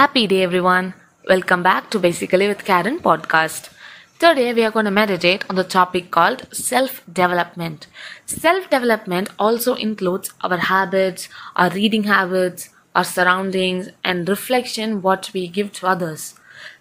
Happy 0.00 0.26
day, 0.26 0.42
everyone. 0.42 0.94
Welcome 1.28 1.62
back 1.62 1.90
to 1.90 1.98
Basically 1.98 2.48
with 2.48 2.64
Karen 2.64 3.00
podcast. 3.00 3.68
Today, 4.18 4.54
we 4.54 4.64
are 4.64 4.70
going 4.70 4.86
to 4.86 4.90
meditate 4.90 5.44
on 5.50 5.56
the 5.56 5.62
topic 5.62 6.10
called 6.10 6.46
self 6.54 7.02
development. 7.12 7.86
Self 8.24 8.70
development 8.70 9.28
also 9.38 9.74
includes 9.74 10.32
our 10.40 10.56
habits, 10.56 11.28
our 11.54 11.68
reading 11.68 12.04
habits, 12.04 12.70
our 12.94 13.04
surroundings, 13.04 13.90
and 14.02 14.26
reflection 14.26 15.02
what 15.02 15.30
we 15.34 15.46
give 15.46 15.70
to 15.74 15.86
others. 15.86 16.32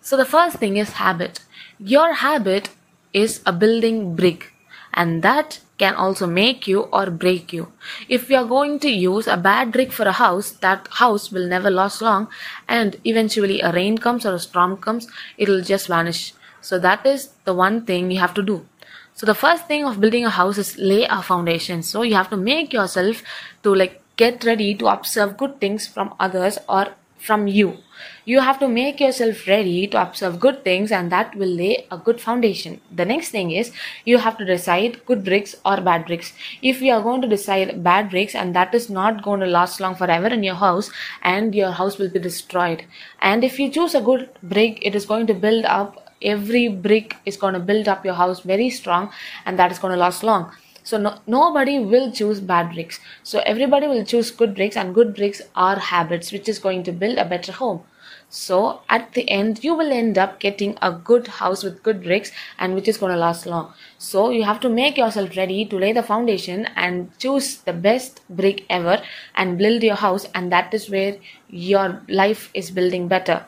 So, 0.00 0.16
the 0.16 0.24
first 0.36 0.58
thing 0.58 0.76
is 0.76 0.90
habit. 1.02 1.40
Your 1.80 2.12
habit 2.12 2.70
is 3.12 3.40
a 3.44 3.52
building 3.52 4.14
brick, 4.14 4.52
and 4.94 5.24
that 5.24 5.58
can 5.78 5.94
also 5.94 6.26
make 6.26 6.66
you 6.66 6.80
or 6.92 7.10
break 7.10 7.52
you. 7.52 7.72
If 8.08 8.28
you 8.28 8.36
are 8.36 8.44
going 8.44 8.80
to 8.80 8.90
use 8.90 9.26
a 9.26 9.36
bad 9.36 9.72
brick 9.72 9.92
for 9.92 10.02
a 10.04 10.12
house, 10.12 10.50
that 10.50 10.88
house 10.90 11.30
will 11.30 11.46
never 11.46 11.70
last 11.70 12.02
long 12.02 12.28
and 12.68 12.96
eventually 13.04 13.60
a 13.60 13.72
rain 13.72 13.98
comes 13.98 14.26
or 14.26 14.34
a 14.34 14.38
storm 14.38 14.76
comes, 14.76 15.08
it'll 15.36 15.62
just 15.62 15.86
vanish. 15.86 16.34
So 16.60 16.78
that 16.80 17.06
is 17.06 17.28
the 17.44 17.54
one 17.54 17.84
thing 17.86 18.10
you 18.10 18.18
have 18.18 18.34
to 18.34 18.42
do. 18.42 18.66
So 19.14 19.26
the 19.26 19.34
first 19.34 19.66
thing 19.66 19.84
of 19.84 20.00
building 20.00 20.24
a 20.24 20.30
house 20.30 20.58
is 20.58 20.76
lay 20.78 21.04
a 21.04 21.22
foundation. 21.22 21.82
So 21.82 22.02
you 22.02 22.14
have 22.14 22.30
to 22.30 22.36
make 22.36 22.72
yourself 22.72 23.22
to 23.62 23.74
like 23.74 24.02
get 24.16 24.44
ready 24.44 24.74
to 24.74 24.86
observe 24.88 25.36
good 25.36 25.60
things 25.60 25.86
from 25.86 26.14
others 26.18 26.58
or 26.68 26.88
from 27.18 27.46
you. 27.46 27.78
You 28.24 28.40
have 28.40 28.58
to 28.60 28.68
make 28.68 29.00
yourself 29.00 29.46
ready 29.46 29.86
to 29.88 30.00
observe 30.00 30.38
good 30.38 30.62
things 30.64 30.92
and 30.92 31.10
that 31.10 31.34
will 31.34 31.48
lay 31.48 31.86
a 31.90 31.98
good 31.98 32.20
foundation. 32.20 32.80
The 32.94 33.04
next 33.04 33.30
thing 33.30 33.50
is 33.50 33.72
you 34.04 34.18
have 34.18 34.38
to 34.38 34.44
decide 34.44 35.04
good 35.06 35.24
bricks 35.24 35.56
or 35.64 35.80
bad 35.80 36.06
bricks. 36.06 36.32
If 36.62 36.80
you 36.80 36.92
are 36.92 37.02
going 37.02 37.22
to 37.22 37.28
decide 37.28 37.82
bad 37.82 38.10
bricks 38.10 38.34
and 38.34 38.54
that 38.54 38.74
is 38.74 38.88
not 38.88 39.22
going 39.22 39.40
to 39.40 39.46
last 39.46 39.80
long 39.80 39.94
forever 39.94 40.28
in 40.28 40.42
your 40.42 40.54
house 40.54 40.90
and 41.22 41.54
your 41.54 41.72
house 41.72 41.98
will 41.98 42.10
be 42.10 42.20
destroyed. 42.20 42.84
And 43.20 43.42
if 43.42 43.58
you 43.58 43.70
choose 43.70 43.94
a 43.94 44.00
good 44.00 44.30
brick, 44.42 44.78
it 44.82 44.94
is 44.94 45.06
going 45.06 45.26
to 45.26 45.34
build 45.34 45.64
up 45.64 46.04
every 46.20 46.68
brick 46.68 47.16
is 47.24 47.36
going 47.36 47.54
to 47.54 47.60
build 47.60 47.88
up 47.88 48.04
your 48.04 48.14
house 48.14 48.40
very 48.40 48.70
strong 48.70 49.10
and 49.46 49.58
that 49.58 49.70
is 49.70 49.78
going 49.78 49.92
to 49.92 49.98
last 49.98 50.22
long 50.24 50.50
so 50.88 50.96
no, 50.96 51.10
nobody 51.26 51.78
will 51.78 52.10
choose 52.10 52.40
bad 52.40 52.72
bricks 52.72 52.98
so 53.22 53.40
everybody 53.40 53.86
will 53.86 54.04
choose 54.04 54.30
good 54.30 54.54
bricks 54.54 54.76
and 54.76 54.94
good 54.94 55.14
bricks 55.14 55.42
are 55.54 55.78
habits 55.78 56.32
which 56.32 56.48
is 56.48 56.58
going 56.58 56.82
to 56.84 56.92
build 56.92 57.18
a 57.18 57.24
better 57.24 57.52
home. 57.52 57.82
So 58.30 58.80
at 58.88 59.12
the 59.12 59.28
end 59.30 59.62
you 59.64 59.74
will 59.74 59.92
end 59.92 60.16
up 60.16 60.40
getting 60.40 60.78
a 60.80 60.90
good 60.92 61.26
house 61.26 61.62
with 61.62 61.82
good 61.82 62.02
bricks 62.02 62.32
and 62.58 62.74
which 62.74 62.88
is 62.88 62.96
going 62.96 63.12
to 63.12 63.18
last 63.18 63.44
long. 63.44 63.74
So 63.98 64.30
you 64.30 64.44
have 64.44 64.60
to 64.60 64.70
make 64.70 64.96
yourself 64.96 65.36
ready 65.36 65.66
to 65.66 65.78
lay 65.78 65.92
the 65.92 66.02
foundation 66.02 66.66
and 66.76 67.10
choose 67.18 67.58
the 67.58 67.74
best 67.74 68.22
brick 68.30 68.64
ever 68.70 69.02
and 69.34 69.58
build 69.58 69.82
your 69.82 69.96
house 69.96 70.26
and 70.34 70.50
that 70.52 70.72
is 70.72 70.88
where 70.88 71.16
your 71.50 72.02
life 72.08 72.50
is 72.54 72.70
building 72.70 73.08
better 73.08 73.44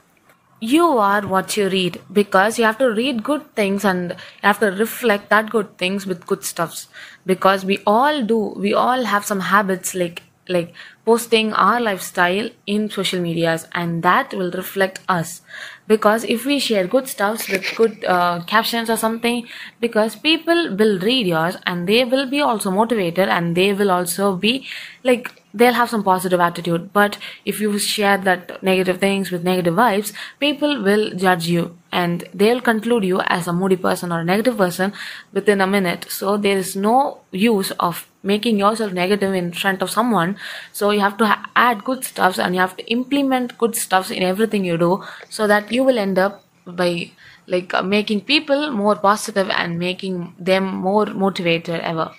you 0.60 0.86
are 0.98 1.26
what 1.26 1.56
you 1.56 1.68
read 1.68 2.00
because 2.12 2.58
you 2.58 2.64
have 2.64 2.78
to 2.78 2.90
read 2.90 3.22
good 3.22 3.54
things 3.54 3.84
and 3.84 4.10
you 4.10 4.16
have 4.42 4.60
to 4.60 4.66
reflect 4.66 5.30
that 5.30 5.50
good 5.50 5.78
things 5.78 6.06
with 6.06 6.26
good 6.26 6.44
stuffs. 6.44 6.88
Because 7.26 7.64
we 7.64 7.78
all 7.86 8.22
do 8.22 8.38
we 8.56 8.74
all 8.74 9.04
have 9.04 9.24
some 9.24 9.40
habits 9.40 9.94
like 9.94 10.22
like 10.48 10.74
posting 11.04 11.52
our 11.52 11.80
lifestyle 11.80 12.50
in 12.66 12.90
social 12.90 13.20
medias 13.20 13.66
and 13.72 14.02
that 14.02 14.32
will 14.34 14.50
reflect 14.50 15.00
us. 15.08 15.40
Because 15.88 16.24
if 16.24 16.44
we 16.44 16.58
share 16.58 16.86
good 16.86 17.08
stuffs 17.08 17.48
with 17.48 17.64
good 17.74 18.04
uh, 18.04 18.42
captions 18.46 18.88
or 18.88 18.96
something 18.96 19.46
because 19.80 20.14
people 20.14 20.76
will 20.76 20.98
read 21.00 21.26
yours 21.26 21.56
and 21.66 21.88
they 21.88 22.04
will 22.04 22.26
be 22.28 22.40
also 22.40 22.70
motivated 22.70 23.28
and 23.28 23.56
they 23.56 23.72
will 23.72 23.90
also 23.90 24.36
be 24.36 24.66
like 25.02 25.32
they'll 25.52 25.72
have 25.72 25.90
some 25.90 26.04
positive 26.04 26.38
attitude. 26.38 26.92
But 26.92 27.18
if 27.44 27.60
you 27.60 27.76
share 27.78 28.18
that 28.18 28.62
negative 28.62 28.98
things 28.98 29.32
with 29.32 29.42
negative 29.42 29.74
vibes 29.74 30.12
people 30.38 30.82
will 30.82 31.10
judge 31.14 31.48
you 31.48 31.76
and 31.90 32.28
they'll 32.32 32.60
conclude 32.60 33.04
you 33.04 33.20
as 33.22 33.48
a 33.48 33.52
moody 33.52 33.76
person 33.76 34.12
or 34.12 34.20
a 34.20 34.24
negative 34.24 34.56
person 34.56 34.92
within 35.32 35.60
a 35.60 35.66
minute. 35.66 36.06
So 36.08 36.36
there 36.36 36.56
is 36.56 36.76
no 36.76 37.22
use 37.32 37.72
of 37.72 38.06
making 38.22 38.58
yourself 38.58 38.92
negative 38.92 39.34
in 39.34 39.52
front 39.52 39.82
of 39.82 39.90
someone. 39.90 40.36
So 40.72 40.89
you 40.90 41.00
have 41.00 41.16
to 41.16 41.26
ha- 41.26 41.50
add 41.56 41.84
good 41.84 42.04
stuffs 42.04 42.38
and 42.38 42.54
you 42.54 42.60
have 42.60 42.76
to 42.76 42.86
implement 42.90 43.56
good 43.58 43.74
stuffs 43.76 44.10
in 44.10 44.22
everything 44.22 44.64
you 44.64 44.76
do 44.76 45.02
so 45.28 45.46
that 45.46 45.72
you 45.72 45.84
will 45.84 45.98
end 45.98 46.18
up 46.18 46.44
by 46.66 47.10
like 47.46 47.74
uh, 47.74 47.82
making 47.82 48.20
people 48.20 48.70
more 48.70 48.96
positive 48.96 49.48
and 49.50 49.78
making 49.78 50.34
them 50.38 50.64
more 50.64 51.06
motivated 51.06 51.80
ever 51.80 52.10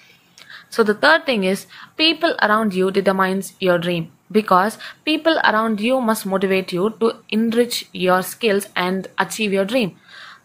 so 0.72 0.84
the 0.84 0.94
third 0.94 1.26
thing 1.26 1.44
is 1.44 1.68
people 1.98 2.34
around 2.42 2.74
you 2.74 2.92
determines 2.92 3.54
your 3.59 3.78
dream 3.78 4.12
because 4.32 4.78
people 5.03 5.38
around 5.40 5.82
you 5.82 6.00
must 6.00 6.26
motivate 6.26 6.72
you 6.72 6.92
to 7.02 7.16
enrich 7.30 7.90
your 7.92 8.22
skills 8.22 8.68
and 8.76 9.09
achieve 9.18 9.52
your 9.52 9.66
dream. 9.66 9.98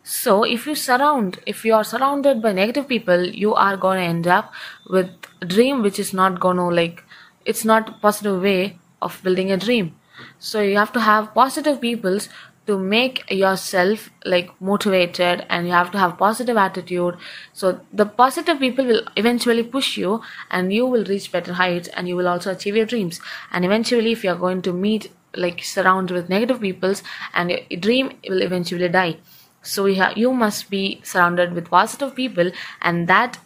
So 0.03 0.43
if 0.43 0.67
you 0.67 0.75
surround 0.75 1.39
if 1.47 1.65
you 1.65 1.75
are 1.75 1.85
surrounded 1.85 2.43
by 2.43 2.53
negative 2.53 2.89
people 2.89 3.25
you 3.45 3.55
are 3.55 3.77
going 3.77 3.99
to 3.99 4.05
end 4.05 4.27
up 4.27 4.53
with 4.89 5.11
dream 5.55 5.83
which 5.83 6.01
is 6.01 6.13
not 6.13 6.41
going 6.41 6.57
to 6.57 6.69
like 6.81 7.05
it's 7.47 7.65
not 7.65 8.01
positive 8.03 8.43
way 8.43 8.79
of 9.01 9.21
building 9.23 9.53
a 9.53 9.57
dream. 9.57 9.95
So 10.39 10.61
you 10.61 10.77
have 10.77 10.93
to 10.93 11.01
have 11.01 11.33
positive 11.35 11.81
peoples 11.81 12.29
to 12.67 12.79
make 12.79 13.23
yourself 13.31 14.11
like 14.25 14.51
motivated 14.61 15.47
and 15.49 15.67
you 15.67 15.73
have 15.73 15.91
to 15.93 15.99
have 15.99 16.19
positive 16.19 16.57
attitude. 16.57 17.17
So 17.53 17.81
the 17.93 18.07
positive 18.07 18.59
people 18.59 18.85
will 18.85 19.03
eventually 19.17 19.63
push 19.63 19.97
you 19.97 20.23
and 20.51 20.73
you 20.73 20.87
will 20.87 21.05
reach 21.05 21.31
better 21.31 21.53
heights 21.53 21.89
and 21.89 22.09
you 22.09 22.17
will 22.17 22.29
also 22.29 22.51
achieve 22.53 22.77
your 22.77 22.87
dreams. 22.87 23.21
And 23.53 23.65
eventually 23.65 24.13
if 24.13 24.25
you're 24.25 24.35
going 24.47 24.63
to 24.63 24.73
meet 24.73 25.13
like 25.37 25.63
surrounded 25.63 26.15
with 26.15 26.29
negative 26.29 26.61
peoples 26.61 27.03
and 27.35 27.51
your 27.51 27.61
dream 27.79 28.13
will 28.29 28.43
eventually 28.43 28.89
die. 28.89 29.19
So 29.63 29.87
you, 29.87 30.03
ha- 30.03 30.15
you 30.17 30.33
must 30.33 30.71
be 30.71 31.01
surrounded 31.05 31.53
with 31.53 31.71
positive 31.71 32.15
people 32.15 32.51
and 32.81 33.09
that 33.09 33.39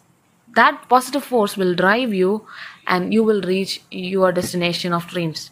that 0.55 0.89
positive 0.89 1.23
force 1.23 1.55
will 1.55 1.75
drive 1.75 2.13
you 2.13 2.45
and 2.91 3.13
you 3.13 3.23
will 3.23 3.41
reach 3.53 3.81
your 3.89 4.31
destination 4.41 4.93
of 4.93 5.07
dreams 5.15 5.49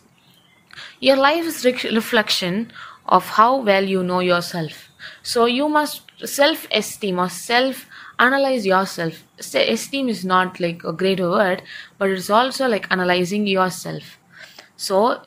your 1.00 1.16
life 1.18 1.46
is 1.46 1.66
re- 1.66 1.92
reflection 1.96 2.72
of 3.06 3.26
how 3.30 3.58
well 3.62 3.84
you 3.84 4.04
know 4.04 4.20
yourself. 4.20 4.90
So 5.24 5.46
you 5.46 5.70
must 5.70 6.12
self 6.26 6.68
esteem 6.72 7.20
or 7.20 7.30
self 7.30 7.86
analyze 8.20 8.66
yourself. 8.66 9.24
Esteem 9.40 10.10
is 10.10 10.26
not 10.26 10.60
like 10.60 10.84
a 10.84 10.92
great 10.94 11.20
word, 11.20 11.64
but 11.98 12.10
it's 12.10 12.30
also 12.30 12.68
like 12.68 12.92
analyzing 12.92 13.48
yourself. 13.48 14.20
So 14.76 15.22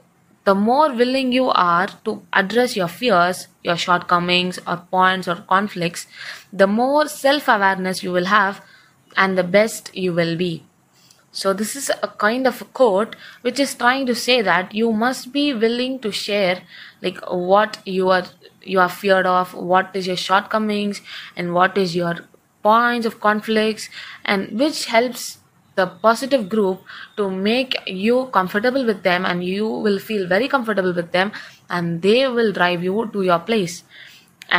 the 0.44 0.54
more 0.54 0.92
willing 0.92 1.32
you 1.32 1.48
are 1.50 1.88
to 2.04 2.22
address 2.32 2.76
your 2.76 2.88
fears, 2.88 3.48
your 3.62 3.76
shortcomings, 3.76 4.58
or 4.66 4.76
points 4.90 5.28
or 5.28 5.36
conflicts, 5.48 6.06
the 6.52 6.66
more 6.66 7.08
self 7.08 7.48
awareness 7.48 8.02
you 8.02 8.12
will 8.12 8.26
have 8.26 8.60
and 9.16 9.38
the 9.38 9.44
best 9.44 9.94
you 9.94 10.12
will 10.12 10.36
be. 10.36 10.64
So 11.34 11.54
this 11.54 11.76
is 11.76 11.90
a 12.02 12.08
kind 12.08 12.46
of 12.46 12.60
a 12.60 12.66
quote 12.66 13.16
which 13.40 13.58
is 13.58 13.74
trying 13.74 14.04
to 14.06 14.14
say 14.14 14.42
that 14.42 14.74
you 14.74 14.92
must 14.92 15.32
be 15.32 15.54
willing 15.54 15.98
to 16.00 16.12
share 16.12 16.62
like 17.00 17.18
what 17.30 17.78
you 17.86 18.10
are 18.10 18.24
you 18.62 18.78
are 18.78 18.88
feared 18.88 19.26
of, 19.26 19.54
what 19.54 19.90
is 19.94 20.06
your 20.06 20.16
shortcomings 20.16 21.00
and 21.34 21.54
what 21.54 21.78
is 21.78 21.96
your 21.96 22.16
points 22.62 23.06
of 23.06 23.18
conflicts 23.20 23.88
and 24.24 24.58
which 24.58 24.84
helps 24.86 25.38
the 25.74 25.86
positive 25.86 26.48
group 26.50 26.82
to 27.16 27.30
make 27.30 27.74
you 27.86 28.26
comfortable 28.26 28.84
with 28.84 29.02
them 29.02 29.24
and 29.24 29.42
you 29.42 29.66
will 29.66 29.98
feel 29.98 30.28
very 30.28 30.46
comfortable 30.46 30.92
with 30.92 31.12
them 31.12 31.32
and 31.70 32.02
they 32.02 32.28
will 32.28 32.52
drive 32.52 32.84
you 32.84 33.08
to 33.12 33.22
your 33.22 33.38
place 33.38 33.82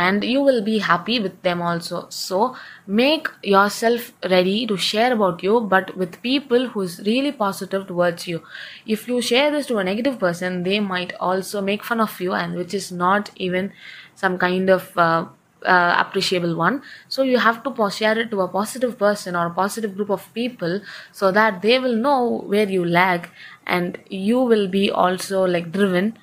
and 0.02 0.24
you 0.24 0.40
will 0.42 0.60
be 0.60 0.78
happy 0.78 1.20
with 1.20 1.40
them 1.42 1.62
also. 1.62 2.06
So 2.08 2.56
make 2.86 3.28
yourself 3.42 4.12
ready 4.28 4.66
to 4.66 4.76
share 4.76 5.12
about 5.12 5.42
you 5.42 5.60
but 5.60 5.96
with 5.96 6.20
people 6.20 6.68
who 6.68 6.80
is 6.82 7.00
really 7.06 7.30
positive 7.30 7.86
towards 7.86 8.26
you. 8.26 8.42
If 8.86 9.06
you 9.06 9.20
share 9.22 9.52
this 9.52 9.66
to 9.66 9.78
a 9.78 9.84
negative 9.84 10.18
person 10.18 10.64
they 10.64 10.80
might 10.80 11.14
also 11.20 11.60
make 11.60 11.84
fun 11.84 12.00
of 12.00 12.20
you 12.20 12.32
and 12.32 12.56
which 12.56 12.74
is 12.74 12.90
not 12.90 13.30
even 13.36 13.72
some 14.16 14.36
kind 14.36 14.68
of 14.68 14.98
uh, 14.98 15.26
uh, 15.64 15.94
appreciable 15.98 16.56
one. 16.56 16.82
So 17.08 17.22
you 17.22 17.38
have 17.38 17.62
to 17.62 17.90
share 17.90 18.18
it 18.18 18.32
to 18.32 18.40
a 18.40 18.48
positive 18.48 18.98
person 18.98 19.36
or 19.36 19.46
a 19.46 19.54
positive 19.54 19.94
group 19.96 20.10
of 20.10 20.26
people 20.34 20.80
so 21.12 21.30
that 21.30 21.62
they 21.62 21.78
will 21.78 21.94
know 21.94 22.42
where 22.46 22.68
you 22.68 22.84
lag 22.84 23.30
and 23.64 23.96
you 24.10 24.40
will 24.40 24.66
be 24.66 24.90
also 24.90 25.46
like 25.46 25.70
driven. 25.70 26.18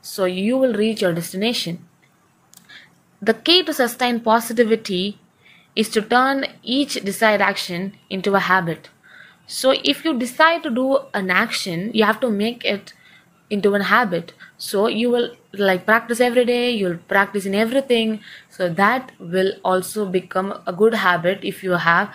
So 0.00 0.26
you 0.26 0.56
will 0.56 0.74
reach 0.74 1.02
your 1.02 1.12
destination 1.12 1.84
the 3.20 3.34
key 3.34 3.62
to 3.64 3.72
sustain 3.72 4.20
positivity 4.20 5.18
is 5.74 5.88
to 5.90 6.02
turn 6.02 6.46
each 6.62 6.94
desired 7.04 7.40
action 7.40 7.94
into 8.10 8.34
a 8.34 8.40
habit. 8.40 8.88
So, 9.46 9.70
if 9.84 10.04
you 10.04 10.18
decide 10.18 10.62
to 10.64 10.70
do 10.70 10.98
an 11.14 11.30
action, 11.30 11.90
you 11.94 12.04
have 12.04 12.20
to 12.20 12.30
make 12.30 12.64
it 12.64 12.92
into 13.48 13.74
a 13.74 13.82
habit. 13.82 14.32
So, 14.58 14.88
you 14.88 15.10
will 15.10 15.36
like 15.52 15.86
practice 15.86 16.20
every 16.20 16.44
day, 16.44 16.70
you'll 16.70 16.98
practice 16.98 17.46
in 17.46 17.54
everything. 17.54 18.20
So, 18.48 18.68
that 18.70 19.12
will 19.20 19.52
also 19.64 20.04
become 20.06 20.60
a 20.66 20.72
good 20.72 20.94
habit 20.94 21.40
if 21.44 21.62
you 21.62 21.72
have 21.72 22.12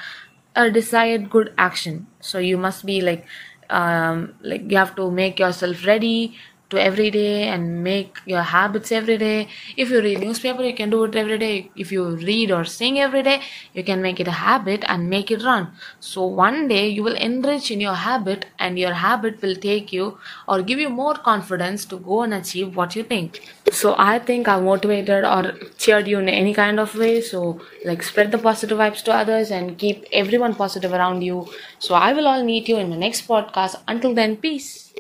a 0.56 0.70
desired 0.70 1.30
good 1.30 1.54
action. 1.58 2.08
So, 2.20 2.38
you 2.40 2.58
must 2.58 2.86
be 2.86 3.00
like, 3.00 3.26
um, 3.70 4.34
like 4.42 4.70
you 4.70 4.78
have 4.78 4.96
to 4.98 5.10
make 5.10 5.40
yourself 5.40 5.86
ready 5.86 6.36
to 6.72 6.82
every 6.82 7.10
day 7.12 7.44
and 7.48 7.84
make 7.84 8.20
your 8.26 8.42
habits 8.42 8.92
every 8.92 9.18
day. 9.18 9.48
If 9.78 9.90
you 9.90 10.02
read 10.02 10.20
newspaper 10.20 10.64
you 10.64 10.74
can 10.74 10.90
do 10.90 11.04
it 11.06 11.16
every 11.16 11.38
day. 11.38 11.72
If 11.76 11.92
you 11.92 12.04
read 12.16 12.52
or 12.52 12.66
sing 12.66 13.00
every 13.00 13.24
day 13.24 13.42
you 13.74 13.84
can 13.84 14.02
make 14.02 14.20
it 14.20 14.28
a 14.28 14.32
habit 14.44 14.84
and 14.88 15.10
make 15.10 15.32
it 15.32 15.44
run. 15.44 15.72
So 16.00 16.26
one 16.26 16.68
day 16.68 16.88
you 16.90 17.04
will 17.04 17.16
enrich 17.16 17.72
in 17.72 17.82
your 17.82 17.96
habit 17.96 18.46
and 18.60 18.78
your 18.80 18.94
habit 18.94 19.42
will 19.42 19.56
take 19.56 19.92
you 19.94 20.18
or 20.48 20.62
give 20.62 20.80
you 20.80 20.90
more 20.90 21.16
confidence 21.16 21.86
to 21.86 21.98
go 21.98 22.22
and 22.24 22.34
achieve 22.34 22.76
what 22.76 22.96
you 22.96 23.04
think. 23.04 23.42
So 23.72 23.96
i 23.98 24.20
think 24.20 24.48
i 24.48 24.60
motivated 24.60 25.26
or 25.34 25.54
cheered 25.78 26.08
you 26.08 26.20
in 26.20 26.30
any 26.30 26.54
kind 26.54 26.80
of 26.80 26.96
way. 26.96 27.22
So 27.22 27.60
like 27.86 28.04
spread 28.04 28.32
the 28.32 28.38
positive 28.38 28.78
vibes 28.78 29.04
to 29.04 29.14
others 29.14 29.52
and 29.52 29.78
keep 29.78 30.06
everyone 30.12 30.56
positive 30.56 30.94
around 30.94 31.22
you. 31.22 31.48
So 31.80 31.96
i 31.96 32.14
will 32.14 32.28
all 32.28 32.44
meet 32.44 32.68
you 32.70 32.78
in 32.78 32.90
the 32.90 32.98
next 32.98 33.28
podcast. 33.28 33.76
Until 33.88 34.14
then 34.14 34.38
peace 34.38 34.91